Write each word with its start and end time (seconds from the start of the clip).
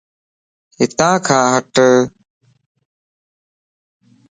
اتا 0.81 1.09
کان 1.25 1.47
ھٽ 1.73 1.75